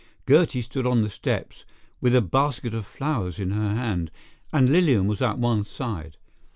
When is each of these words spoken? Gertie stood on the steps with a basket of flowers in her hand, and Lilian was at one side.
Gertie 0.27 0.63
stood 0.63 0.87
on 0.87 1.03
the 1.03 1.11
steps 1.11 1.63
with 2.01 2.15
a 2.15 2.21
basket 2.23 2.73
of 2.73 2.87
flowers 2.87 3.37
in 3.37 3.51
her 3.51 3.75
hand, 3.75 4.09
and 4.51 4.67
Lilian 4.67 5.05
was 5.05 5.21
at 5.21 5.37
one 5.37 5.63
side. 5.63 6.17